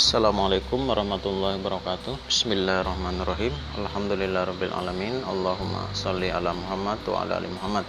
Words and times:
Assalamualaikum 0.00 0.88
warahmatullahi 0.88 1.60
wabarakatuh. 1.60 2.24
Bismillahirrahmanirrahim. 2.24 3.52
Alhamdulillahirrabbilalamin 3.84 5.28
Allahumma 5.28 5.92
salli 5.92 6.32
ala 6.32 6.56
Muhammad 6.56 7.04
wa 7.04 7.20
ala 7.20 7.36
ali 7.36 7.52
Muhammad. 7.52 7.84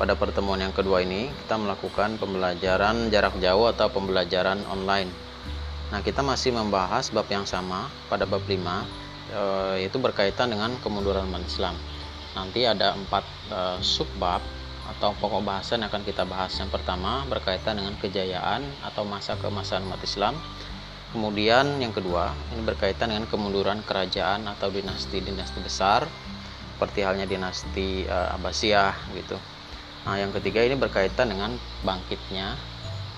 Pada 0.00 0.16
pertemuan 0.16 0.64
yang 0.64 0.72
kedua 0.72 1.04
ini 1.04 1.28
Kita 1.28 1.60
melakukan 1.60 2.16
pembelajaran 2.16 3.12
jarak 3.12 3.36
jauh 3.36 3.68
atau 3.68 3.92
pembelajaran 3.92 4.64
online. 4.72 5.12
Nah 5.92 6.00
kita 6.00 6.24
masih 6.24 6.56
membahas 6.56 7.12
bab 7.12 7.28
yang 7.28 7.44
sama 7.44 7.92
Pada 8.08 8.24
bab 8.24 8.48
5 8.48 8.56
Yaitu 9.76 10.00
berkaitan 10.00 10.56
dengan 10.56 10.72
kemunduran 10.80 11.28
umat 11.28 11.44
Islam. 11.44 11.76
Nanti 12.32 12.64
ada 12.64 12.96
empat 12.96 13.28
uh, 13.52 13.76
subbab 13.76 14.40
atau 14.96 15.12
pokok 15.20 15.44
bahasan 15.44 15.84
yang 15.84 15.92
akan 15.92 16.00
kita 16.00 16.24
bahas. 16.24 16.56
Yang 16.56 16.80
pertama 16.80 17.28
berkaitan 17.28 17.76
dengan 17.76 17.92
kejayaan 18.00 18.64
atau 18.88 19.04
masa 19.04 19.36
keemasan 19.36 19.84
umat 19.84 20.00
Islam 20.00 20.32
Kemudian 21.12 21.76
yang 21.76 21.92
kedua, 21.92 22.32
ini 22.56 22.64
berkaitan 22.64 23.12
dengan 23.12 23.28
kemunduran 23.28 23.84
kerajaan 23.84 24.48
atau 24.48 24.72
dinasti-dinasti 24.72 25.60
besar 25.60 26.08
seperti 26.82 27.04
halnya 27.04 27.28
dinasti 27.28 28.08
uh, 28.08 28.34
Abbasiyah 28.34 28.96
gitu. 29.14 29.36
Nah, 30.02 30.18
yang 30.18 30.32
ketiga 30.34 30.64
ini 30.66 30.74
berkaitan 30.74 31.30
dengan 31.30 31.54
bangkitnya 31.84 32.56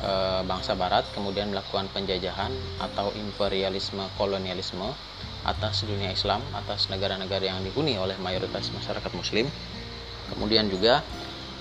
uh, 0.04 0.42
bangsa 0.44 0.76
barat 0.76 1.06
kemudian 1.14 1.48
melakukan 1.54 1.88
penjajahan 1.94 2.52
atau 2.82 3.14
imperialisme 3.14 4.04
kolonialisme 4.20 4.90
atas 5.46 5.86
dunia 5.86 6.10
Islam, 6.12 6.42
atas 6.52 6.90
negara-negara 6.90 7.46
yang 7.46 7.62
dihuni 7.62 7.96
oleh 7.96 8.18
mayoritas 8.20 8.74
masyarakat 8.74 9.12
muslim. 9.16 9.46
Kemudian 10.34 10.66
juga 10.66 11.00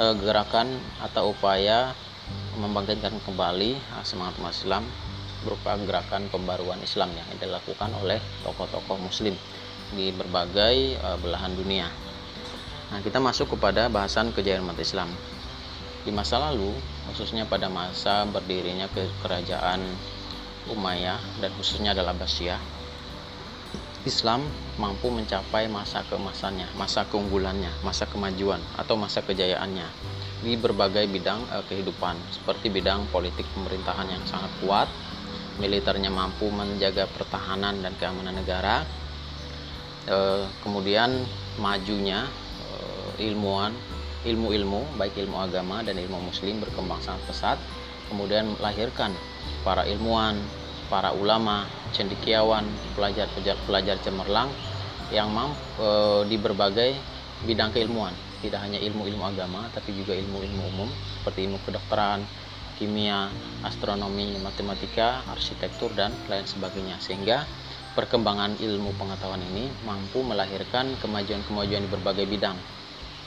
uh, 0.01 0.17
gerakan 0.17 0.81
atau 0.97 1.31
upaya 1.31 1.93
membangkitkan 2.57 3.15
kembali 3.21 3.77
semangat 4.01 4.33
umat 4.41 4.51
Islam 4.57 4.83
berupa 5.43 5.75
gerakan 5.77 6.31
pembaruan 6.31 6.79
Islam 6.81 7.11
yang 7.13 7.27
dilakukan 7.37 7.91
oleh 7.99 8.17
tokoh-tokoh 8.47 8.97
muslim 8.97 9.35
di 9.93 10.09
berbagai 10.15 10.97
uh, 11.03 11.19
belahan 11.21 11.53
dunia. 11.53 11.87
Nah, 12.89 12.99
kita 13.03 13.21
masuk 13.21 13.53
kepada 13.57 13.91
bahasan 13.91 14.33
kejayaan 14.33 14.65
umat 14.65 14.79
Islam. 14.81 15.11
Di 16.03 16.11
masa 16.11 16.39
lalu, 16.39 16.73
khususnya 17.11 17.47
pada 17.47 17.71
masa 17.71 18.27
berdirinya 18.27 18.91
ke 18.91 19.07
kerajaan 19.23 19.79
Umayyah 20.63 21.19
dan 21.43 21.51
khususnya 21.59 21.91
adalah 21.91 22.15
Abbasiyah, 22.15 22.59
Islam 24.03 24.43
mampu 24.75 25.07
mencapai 25.07 25.71
masa 25.71 26.03
keemasannya, 26.11 26.67
masa 26.75 27.07
keunggulannya, 27.07 27.71
masa 27.87 28.03
kemajuan 28.03 28.59
atau 28.75 28.99
masa 28.99 29.23
kejayaannya 29.23 29.87
di 30.43 30.59
berbagai 30.59 31.07
bidang 31.07 31.39
uh, 31.55 31.63
kehidupan 31.71 32.19
seperti 32.35 32.67
bidang 32.67 33.07
politik 33.15 33.47
pemerintahan 33.55 34.11
yang 34.11 34.23
sangat 34.27 34.51
kuat, 34.59 34.91
militernya 35.61 36.09
mampu 36.09 36.49
menjaga 36.49 37.05
pertahanan 37.09 37.77
dan 37.83 37.93
keamanan 38.01 38.33
negara. 38.33 38.81
E, 40.09 40.47
kemudian 40.65 41.23
majunya 41.61 42.25
e, 43.17 43.29
ilmuwan 43.29 43.73
ilmu-ilmu 44.23 44.95
baik 44.95 45.19
ilmu 45.19 45.35
agama 45.35 45.83
dan 45.83 45.99
ilmu 45.99 46.31
muslim 46.31 46.63
berkembang 46.63 47.01
sangat 47.03 47.21
pesat. 47.29 47.57
Kemudian 48.09 48.57
melahirkan 48.57 49.13
para 49.61 49.85
ilmuwan 49.85 50.37
para 50.91 51.15
ulama 51.15 51.65
cendekiawan 51.95 52.65
pelajar-pelajar 52.93 53.57
pelajar 53.65 53.97
cemerlang 54.01 54.49
yang 55.13 55.29
mampu 55.29 55.57
e, 55.77 55.89
di 56.33 56.37
berbagai 56.41 56.91
bidang 57.45 57.69
keilmuan. 57.69 58.13
Tidak 58.43 58.59
hanya 58.59 58.75
ilmu-ilmu 58.75 59.23
agama 59.23 59.71
tapi 59.71 59.95
juga 59.95 60.17
ilmu-ilmu 60.17 60.63
umum 60.75 60.89
seperti 61.21 61.47
ilmu 61.47 61.63
kedokteran 61.63 62.25
kimia, 62.77 63.29
astronomi, 63.63 64.35
matematika, 64.41 65.21
arsitektur, 65.29 65.93
dan 65.93 66.11
lain 66.27 66.45
sebagainya. 66.45 66.97
Sehingga 66.99 67.45
perkembangan 67.93 68.57
ilmu 68.57 68.93
pengetahuan 68.97 69.41
ini 69.53 69.69
mampu 69.85 70.25
melahirkan 70.25 70.97
kemajuan-kemajuan 70.99 71.85
di 71.85 71.89
berbagai 71.89 72.25
bidang. 72.25 72.57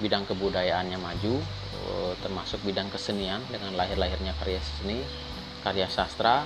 Bidang 0.02 0.28
kebudayaannya 0.28 0.98
maju, 1.00 1.34
eh, 1.40 2.12
termasuk 2.20 2.60
bidang 2.66 2.90
kesenian 2.92 3.40
dengan 3.48 3.72
lahir-lahirnya 3.78 4.36
karya 4.36 4.60
seni, 4.60 5.00
karya 5.64 5.88
sastra, 5.88 6.44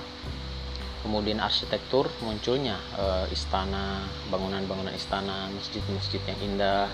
kemudian 1.01 1.41
arsitektur 1.41 2.07
munculnya 2.23 2.77
eh, 2.95 3.25
istana, 3.33 4.05
bangunan-bangunan 4.29 4.93
istana, 4.93 5.49
masjid-masjid 5.51 6.21
yang 6.29 6.39
indah, 6.53 6.87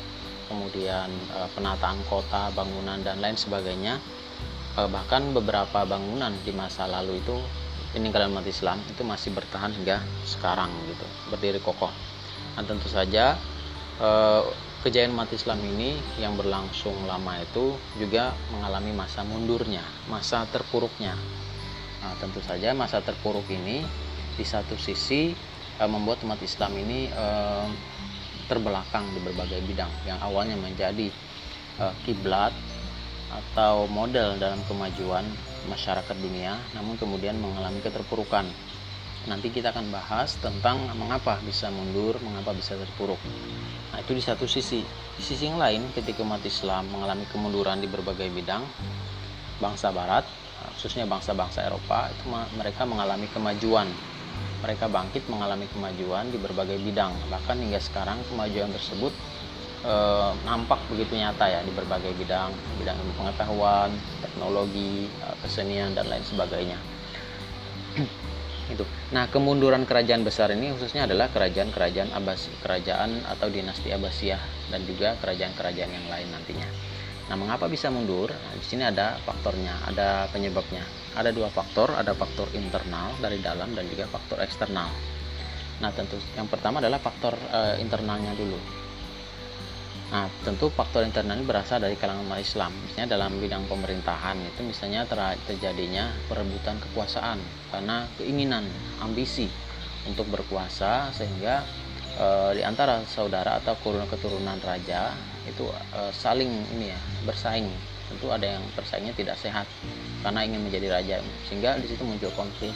kemudian 0.48 1.12
eh, 1.12 1.48
penataan 1.54 2.00
kota, 2.08 2.50
bangunan 2.56 2.98
dan 3.04 3.20
lain 3.20 3.38
sebagainya 3.38 4.00
bahkan 4.86 5.34
beberapa 5.34 5.90
bangunan 5.90 6.30
di 6.46 6.54
masa 6.54 6.86
lalu 6.86 7.18
itu 7.18 7.34
peninggalan 7.98 8.30
umat 8.30 8.46
Islam 8.46 8.78
itu 8.94 9.02
masih 9.02 9.34
bertahan 9.34 9.74
hingga 9.74 10.06
sekarang 10.22 10.70
gitu 10.86 11.06
berdiri 11.34 11.58
kokoh. 11.58 11.90
Dan 12.54 12.70
tentu 12.70 12.86
saja 12.86 13.34
eh, 13.98 14.42
kejayaan 14.86 15.18
umat 15.18 15.34
Islam 15.34 15.58
ini 15.66 15.98
yang 16.22 16.38
berlangsung 16.38 16.94
lama 17.10 17.42
itu 17.42 17.74
juga 17.98 18.38
mengalami 18.54 18.94
masa 18.94 19.26
mundurnya 19.26 19.82
masa 20.14 20.46
terpuruknya. 20.54 21.18
Nah, 22.06 22.14
tentu 22.22 22.38
saja 22.46 22.78
masa 22.78 23.02
terpuruk 23.02 23.50
ini 23.50 23.82
di 24.38 24.46
satu 24.46 24.78
sisi 24.78 25.34
eh, 25.82 25.90
membuat 25.90 26.22
umat 26.22 26.38
Islam 26.46 26.78
ini 26.78 27.10
terbelakang 28.48 29.10
di 29.12 29.20
berbagai 29.26 29.60
bidang 29.66 29.92
yang 30.08 30.22
awalnya 30.24 30.56
menjadi 30.56 31.12
kiblat 32.08 32.56
atau 33.38 33.86
model 33.86 34.42
dalam 34.42 34.62
kemajuan 34.66 35.26
masyarakat 35.70 36.16
dunia 36.18 36.58
namun 36.74 36.98
kemudian 36.98 37.38
mengalami 37.38 37.80
keterpurukan. 37.84 38.48
Nanti 39.28 39.52
kita 39.52 39.76
akan 39.76 39.92
bahas 39.92 40.40
tentang 40.40 40.88
mengapa 40.96 41.36
bisa 41.44 41.68
mundur 41.68 42.16
mengapa 42.24 42.56
bisa 42.56 42.80
terpuruk. 42.80 43.20
Nah 43.92 44.00
itu 44.00 44.16
di 44.16 44.24
satu 44.24 44.48
sisi. 44.48 44.82
Di 45.18 45.24
sisi 45.26 45.50
yang 45.50 45.60
lain 45.60 45.92
ketika 45.92 46.24
umat 46.24 46.40
Islam 46.48 46.88
mengalami 46.88 47.28
kemunduran 47.28 47.84
di 47.84 47.92
berbagai 47.92 48.32
bidang 48.32 48.64
bangsa 49.58 49.90
barat 49.92 50.24
khususnya 50.78 51.10
bangsa-bangsa 51.10 51.66
Eropa 51.66 52.08
itu 52.14 52.30
mereka 52.56 52.86
mengalami 52.86 53.28
kemajuan. 53.34 53.90
Mereka 54.58 54.90
bangkit 54.90 55.30
mengalami 55.30 55.70
kemajuan 55.70 56.34
di 56.34 56.38
berbagai 56.42 56.82
bidang. 56.82 57.14
Bahkan 57.30 57.62
hingga 57.62 57.78
sekarang 57.78 58.18
kemajuan 58.30 58.74
tersebut 58.74 59.14
e, 59.84 59.96
nampak 60.46 60.80
begitu 60.90 61.18
nyata 61.18 61.46
ya 61.46 61.60
di 61.62 61.74
berbagai 61.74 62.14
bidang 62.18 62.50
bidang 62.82 62.98
ilmu 62.98 63.14
pengetahuan 63.18 63.92
teknologi 64.24 65.10
e, 65.10 65.28
kesenian 65.46 65.94
dan 65.94 66.08
lain 66.10 66.24
sebagainya. 66.26 66.80
Itu. 68.74 68.84
Nah 69.16 69.32
kemunduran 69.32 69.88
kerajaan 69.88 70.28
besar 70.28 70.52
ini 70.52 70.76
khususnya 70.76 71.08
adalah 71.08 71.32
kerajaan-kerajaan 71.32 72.12
Abbas 72.12 72.52
kerajaan 72.60 73.24
atau 73.24 73.48
dinasti 73.48 73.96
Abbasiyah 73.96 74.72
dan 74.72 74.84
juga 74.84 75.16
kerajaan-kerajaan 75.24 75.92
yang 75.92 76.08
lain 76.12 76.28
nantinya. 76.36 76.68
Nah 77.28 77.36
mengapa 77.36 77.68
bisa 77.68 77.92
mundur? 77.92 78.32
Nah, 78.32 78.54
di 78.56 78.64
sini 78.64 78.84
ada 78.88 79.20
faktornya 79.24 79.72
ada 79.88 80.28
penyebabnya. 80.32 80.84
Ada 81.16 81.32
dua 81.32 81.48
faktor 81.48 81.96
ada 81.96 82.12
faktor 82.12 82.52
internal 82.54 83.16
dari 83.24 83.40
dalam 83.40 83.72
dan 83.72 83.88
juga 83.88 84.06
faktor 84.12 84.44
eksternal. 84.44 84.92
Nah 85.80 85.90
tentu 85.96 86.20
yang 86.36 86.52
pertama 86.52 86.84
adalah 86.84 87.00
faktor 87.00 87.40
e, 87.40 87.80
internalnya 87.80 88.36
dulu 88.36 88.87
Nah, 90.08 90.32
tentu 90.40 90.72
faktor 90.72 91.04
internal 91.04 91.36
ini 91.36 91.44
berasal 91.44 91.84
dari 91.84 92.00
kalangan 92.00 92.24
umat 92.24 92.40
Islam. 92.40 92.72
Misalnya 92.80 93.20
dalam 93.20 93.44
bidang 93.44 93.68
pemerintahan 93.68 94.40
itu 94.40 94.64
misalnya 94.64 95.04
ter 95.04 95.20
terjadinya 95.44 96.16
perebutan 96.32 96.80
kekuasaan 96.80 97.44
karena 97.76 98.08
keinginan, 98.16 98.64
ambisi 99.04 99.52
untuk 100.08 100.32
berkuasa 100.32 101.12
sehingga 101.12 101.60
e, 102.16 102.56
di 102.56 102.64
antara 102.64 103.04
saudara 103.04 103.60
atau 103.60 103.76
keturunan 103.84 104.56
raja 104.64 105.12
itu 105.44 105.68
e, 105.92 106.00
saling 106.16 106.56
ini 106.80 106.96
ya, 106.96 107.00
bersaing. 107.28 107.68
Tentu 108.08 108.32
ada 108.32 108.48
yang 108.48 108.64
bersaingnya 108.80 109.12
tidak 109.12 109.36
sehat 109.36 109.68
karena 110.24 110.40
ingin 110.48 110.64
menjadi 110.64 110.88
raja 110.88 111.20
sehingga 111.52 111.76
di 111.84 111.92
situ 111.92 112.08
muncul 112.08 112.32
konflik, 112.32 112.72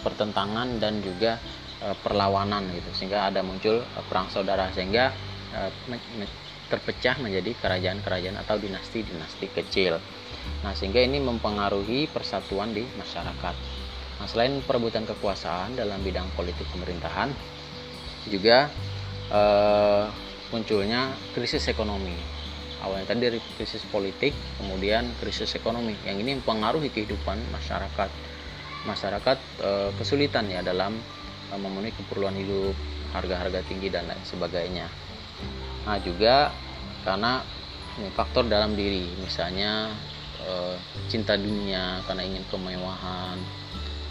pertentangan 0.00 0.80
dan 0.80 1.04
juga 1.04 1.36
e, 1.84 1.92
perlawanan 2.00 2.72
gitu. 2.72 2.88
Sehingga 2.96 3.28
ada 3.28 3.44
muncul 3.44 3.84
perang 4.08 4.32
saudara 4.32 4.72
sehingga 4.72 5.12
terpecah 6.70 7.18
menjadi 7.18 7.50
kerajaan-kerajaan 7.58 8.38
atau 8.38 8.56
dinasti-dinasti 8.62 9.50
kecil. 9.50 9.98
Nah, 10.62 10.72
sehingga 10.72 11.02
ini 11.02 11.18
mempengaruhi 11.18 12.06
persatuan 12.08 12.70
di 12.70 12.86
masyarakat. 12.96 13.54
Nah, 14.22 14.26
selain 14.30 14.62
perebutan 14.62 15.04
kekuasaan 15.04 15.74
dalam 15.74 15.98
bidang 16.06 16.30
politik 16.38 16.64
pemerintahan, 16.70 17.34
juga 18.30 18.70
eh, 19.32 20.04
munculnya 20.54 21.10
krisis 21.32 21.66
ekonomi. 21.66 22.14
Awalnya 22.80 23.12
tadi 23.12 23.20
dari 23.28 23.40
krisis 23.60 23.84
politik, 23.88 24.32
kemudian 24.56 25.08
krisis 25.20 25.52
ekonomi. 25.56 25.92
Yang 26.04 26.16
ini 26.24 26.30
mempengaruhi 26.40 26.88
kehidupan 26.88 27.40
masyarakat. 27.52 28.10
Masyarakat 28.84 29.38
eh, 29.64 29.90
kesulitan 29.96 30.46
ya 30.52 30.60
dalam 30.60 30.96
eh, 31.50 31.58
memenuhi 31.60 31.96
keperluan 31.96 32.36
hidup, 32.36 32.76
harga-harga 33.16 33.64
tinggi 33.66 33.88
dan 33.88 34.06
lain 34.06 34.22
sebagainya. 34.22 34.86
Nah 35.84 35.96
juga 36.00 36.52
karena 37.04 37.40
faktor 38.16 38.48
dalam 38.48 38.76
diri, 38.76 39.08
misalnya 39.20 39.92
e, 40.40 40.76
cinta 41.08 41.36
dunia 41.36 42.00
karena 42.08 42.22
ingin 42.24 42.44
kemewahan, 42.48 43.36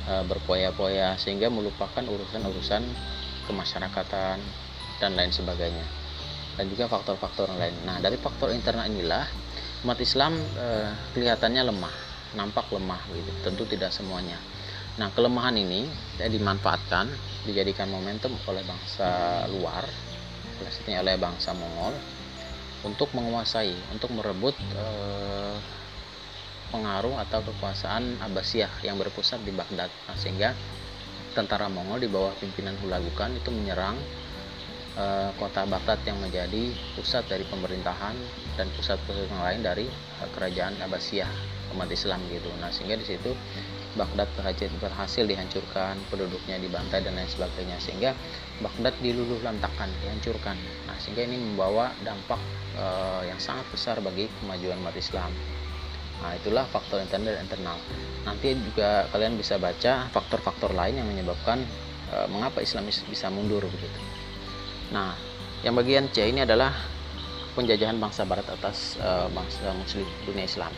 e, 0.05 0.13
berpoya-poya 0.25 1.17
sehingga 1.17 1.49
melupakan 1.49 2.01
urusan-urusan 2.01 2.83
kemasyarakatan 3.49 4.37
dan 4.99 5.11
lain 5.15 5.31
sebagainya 5.33 5.85
dan 6.59 6.65
juga 6.67 6.91
faktor-faktor 6.91 7.49
lain. 7.55 7.73
Nah, 7.87 8.03
dari 8.03 8.19
faktor 8.19 8.51
internal 8.51 8.85
inilah 8.89 9.25
umat 9.87 9.97
Islam 10.03 10.35
e, 10.37 10.67
kelihatannya 11.15 11.63
lemah, 11.71 11.95
nampak 12.35 12.67
lemah 12.73 12.99
gitu. 13.15 13.31
Tentu 13.45 13.63
tidak 13.69 13.95
semuanya. 13.95 14.35
Nah, 14.99 15.07
kelemahan 15.15 15.55
ini 15.55 15.87
dimanfaatkan, 16.19 17.07
dijadikan 17.47 17.87
momentum 17.87 18.35
oleh 18.51 18.59
bangsa 18.67 19.47
luar, 19.47 19.87
maksudnya 20.63 21.01
oleh 21.01 21.15
bangsa 21.15 21.55
Mongol 21.55 21.95
untuk 22.83 23.11
menguasai, 23.11 23.75
untuk 23.91 24.15
merebut 24.15 24.55
e, 24.55 24.85
pengaruh 26.71 27.17
atau 27.19 27.43
kekuasaan 27.43 28.21
Abbasiyah 28.23 28.71
yang 28.85 28.95
berpusat 28.95 29.43
di 29.43 29.51
Baghdad. 29.51 29.91
Nah, 30.07 30.15
sehingga 30.15 30.55
tentara 31.35 31.67
Mongol 31.67 32.05
di 32.05 32.09
bawah 32.09 32.31
pimpinan 32.39 32.79
Hulagukan 32.79 33.35
itu 33.35 33.51
menyerang 33.51 33.99
e, 34.95 35.05
kota 35.35 35.67
Baghdad 35.67 35.99
yang 36.07 36.23
menjadi 36.23 36.71
pusat 36.95 37.27
dari 37.27 37.43
pemerintahan 37.47 38.15
dan 38.55 38.67
pusat-pusat 38.75 39.27
yang 39.27 39.43
lain 39.43 39.61
dari 39.65 39.85
e, 39.91 40.23
kerajaan 40.31 40.79
Abbasiyah 40.79 41.31
umat 41.75 41.91
Islam 41.91 42.23
gitu. 42.31 42.47
Nah, 42.63 42.71
sehingga 42.71 42.95
di 42.95 43.05
situ 43.05 43.35
Baghdad 43.97 44.29
berhasil, 44.77 45.25
dihancurkan, 45.25 45.97
penduduknya 46.13 46.61
dibantai 46.61 47.01
dan 47.01 47.17
lain 47.17 47.25
sebagainya 47.25 47.81
sehingga 47.81 48.13
Baghdad 48.61 48.93
diluluh 49.01 49.41
lantakan, 49.41 49.89
dihancurkan. 50.05 50.53
Nah, 50.85 50.93
sehingga 51.01 51.25
ini 51.25 51.41
membawa 51.41 51.89
dampak 52.05 52.37
e, 52.77 52.85
yang 53.25 53.41
sangat 53.41 53.65
besar 53.73 53.97
bagi 53.97 54.29
kemajuan 54.43 54.77
umat 54.85 54.93
Islam. 54.93 55.33
Nah, 56.21 56.37
itulah 56.37 56.69
faktor 56.69 57.01
internal 57.01 57.33
dan 57.33 57.49
internal. 57.49 57.77
Nanti 58.27 58.53
juga 58.53 59.09
kalian 59.09 59.39
bisa 59.39 59.57
baca 59.57 60.05
faktor-faktor 60.13 60.75
lain 60.75 61.01
yang 61.01 61.07
menyebabkan 61.09 61.65
e, 62.13 62.17
mengapa 62.29 62.61
Islam 62.61 62.85
bisa 62.85 63.27
mundur 63.33 63.65
begitu. 63.65 63.99
Nah, 64.93 65.17
yang 65.65 65.73
bagian 65.73 66.13
C 66.13 66.29
ini 66.29 66.45
adalah 66.45 66.77
penjajahan 67.57 67.97
bangsa 67.97 68.21
barat 68.29 68.45
atas 68.45 69.01
e, 69.01 69.09
bangsa 69.33 69.73
muslim 69.73 70.05
dunia 70.29 70.45
Islam. 70.45 70.69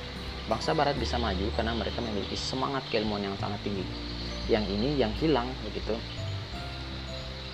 Bangsa 0.52 0.76
barat 0.76 1.00
bisa 1.00 1.16
maju 1.16 1.48
karena 1.56 1.72
mereka 1.72 2.04
memiliki 2.04 2.36
semangat 2.36 2.84
keilmuan 2.92 3.24
yang 3.24 3.40
sangat 3.40 3.64
tinggi. 3.64 3.88
Yang 4.52 4.68
ini 4.76 5.00
yang 5.00 5.16
hilang 5.16 5.48
begitu 5.64 5.96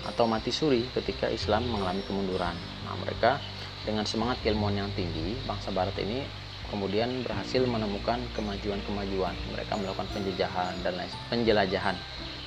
atau 0.02 0.26
mati 0.26 0.50
suri 0.50 0.82
ketika 0.98 1.30
Islam 1.30 1.70
mengalami 1.70 2.02
kemunduran. 2.10 2.58
Nah, 2.82 2.98
mereka 2.98 3.38
dengan 3.86 4.02
semangat 4.02 4.42
keilmuan 4.42 4.74
yang 4.74 4.90
tinggi, 4.98 5.38
bangsa 5.46 5.70
barat 5.70 5.94
ini 6.00 6.26
kemudian 6.74 7.22
berhasil 7.22 7.62
menemukan 7.62 8.18
kemajuan-kemajuan. 8.34 9.36
Mereka 9.54 9.72
melakukan 9.78 10.08
penjajahan 10.10 10.74
dan 10.82 10.98
lain 10.98 11.12
penjelajahan. 11.30 11.96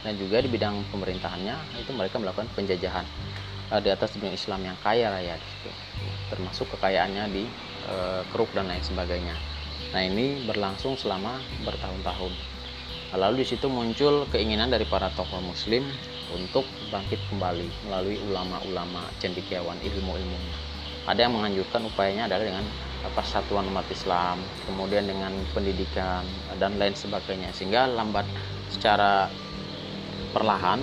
Dan 0.02 0.18
juga 0.18 0.42
di 0.42 0.50
bidang 0.50 0.82
pemerintahannya 0.90 1.80
itu 1.80 1.94
mereka 1.94 2.18
melakukan 2.18 2.50
penjajahan 2.58 3.06
uh, 3.70 3.78
di 3.78 3.88
atas 3.94 4.18
dunia 4.18 4.34
Islam 4.34 4.66
yang 4.66 4.78
kaya 4.82 5.14
raya 5.14 5.38
gitu. 5.38 5.70
Termasuk 6.34 6.68
kekayaannya 6.74 7.24
di 7.30 7.46
uh, 7.88 8.26
keruk 8.34 8.50
dan 8.58 8.66
lain 8.66 8.82
sebagainya. 8.82 9.51
Nah, 9.92 10.02
ini 10.08 10.40
berlangsung 10.48 10.96
selama 10.96 11.36
bertahun-tahun. 11.68 12.32
Lalu 13.12 13.44
di 13.44 13.46
situ 13.52 13.68
muncul 13.68 14.24
keinginan 14.32 14.72
dari 14.72 14.88
para 14.88 15.12
tokoh 15.12 15.44
muslim 15.44 15.84
untuk 16.32 16.64
bangkit 16.88 17.20
kembali 17.28 17.68
melalui 17.92 18.16
ulama-ulama 18.32 19.04
cendikiawan 19.20 19.76
ilmu-ilmu. 19.84 20.40
Ada 21.12 21.28
yang 21.28 21.36
menganjurkan 21.36 21.84
upayanya 21.92 22.32
adalah 22.32 22.56
dengan 22.56 22.66
persatuan 23.12 23.68
umat 23.68 23.84
Islam, 23.92 24.40
kemudian 24.70 25.10
dengan 25.10 25.34
pendidikan 25.52 26.24
dan 26.56 26.78
lain 26.80 26.96
sebagainya 26.96 27.52
sehingga 27.52 27.90
lambat 27.90 28.24
secara 28.72 29.28
perlahan 30.32 30.80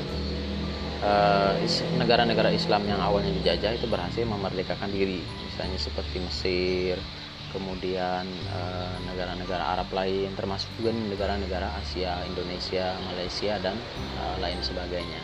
eh, 1.01 1.55
negara-negara 1.97 2.53
Islam 2.53 2.85
yang 2.85 3.01
awalnya 3.01 3.33
dijajah 3.41 3.79
itu 3.79 3.87
berhasil 3.89 4.27
memerdekakan 4.27 4.91
diri, 4.93 5.23
misalnya 5.49 5.79
seperti 5.81 6.21
Mesir, 6.21 6.99
kemudian 7.51 8.25
eh, 8.29 8.97
negara-negara 9.09 9.79
Arab 9.79 9.89
lain, 9.95 10.33
termasuk 10.37 10.69
juga 10.77 10.93
negara-negara 10.95 11.73
Asia, 11.81 12.23
Indonesia, 12.29 12.95
Malaysia 13.09 13.57
dan 13.63 13.77
lain 14.39 14.61
sebagainya. 14.63 15.23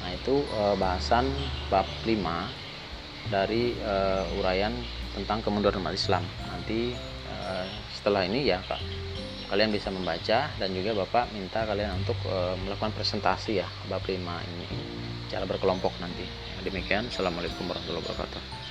Nah 0.00 0.10
itu 0.14 0.40
bahasan 0.78 1.28
bab 1.68 1.84
5 2.06 2.14
dari 3.28 3.76
uraian 4.40 4.72
tentang 5.12 5.44
kemunduran 5.44 5.84
umat 5.84 5.92
Islam. 5.92 6.24
Nanti 6.48 6.96
setelah 7.92 8.24
ini 8.24 8.48
ya 8.48 8.62
Kak, 8.64 8.80
kalian 9.52 9.68
bisa 9.68 9.92
membaca 9.92 10.48
dan 10.48 10.70
juga 10.72 10.96
Bapak 11.04 11.34
minta 11.36 11.66
kalian 11.68 12.00
untuk 12.00 12.16
melakukan 12.64 12.94
presentasi 12.96 13.60
ya 13.60 13.68
bab 13.90 14.00
5 14.06 14.16
ini 14.16 14.66
cara 15.28 15.44
berkelompok 15.44 15.92
nanti. 16.00 16.24
Demikian, 16.64 17.12
Assalamualaikum 17.12 17.68
warahmatullahi 17.68 18.04
wabarakatuh. 18.08 18.67